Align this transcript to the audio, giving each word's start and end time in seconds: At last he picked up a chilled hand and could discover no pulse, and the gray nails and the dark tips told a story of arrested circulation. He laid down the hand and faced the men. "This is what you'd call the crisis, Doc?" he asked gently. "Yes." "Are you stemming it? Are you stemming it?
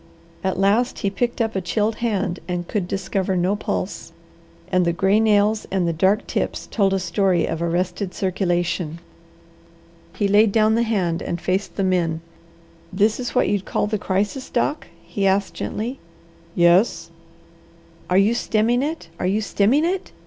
At 0.43 0.57
last 0.57 0.97
he 1.05 1.11
picked 1.11 1.41
up 1.41 1.55
a 1.55 1.61
chilled 1.61 1.97
hand 1.97 2.39
and 2.47 2.67
could 2.67 2.87
discover 2.87 3.37
no 3.37 3.55
pulse, 3.55 4.13
and 4.71 4.83
the 4.83 4.93
gray 4.93 5.19
nails 5.19 5.67
and 5.69 5.87
the 5.87 5.93
dark 5.93 6.25
tips 6.25 6.65
told 6.71 6.91
a 6.91 6.99
story 6.99 7.45
of 7.45 7.61
arrested 7.61 8.15
circulation. 8.15 8.97
He 10.15 10.27
laid 10.27 10.51
down 10.51 10.73
the 10.73 10.81
hand 10.81 11.21
and 11.21 11.39
faced 11.39 11.75
the 11.75 11.83
men. 11.83 12.21
"This 12.91 13.19
is 13.19 13.35
what 13.35 13.47
you'd 13.47 13.65
call 13.65 13.85
the 13.85 13.99
crisis, 13.99 14.49
Doc?" 14.49 14.87
he 15.03 15.27
asked 15.27 15.53
gently. 15.53 15.99
"Yes." 16.55 17.11
"Are 18.09 18.17
you 18.17 18.33
stemming 18.33 18.81
it? 18.81 19.07
Are 19.19 19.27
you 19.27 19.39
stemming 19.39 19.85
it? 19.85 20.11